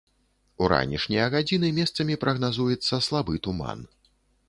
[0.63, 3.79] У ранішнія гадзіны месцамі прагназуецца слабы туман.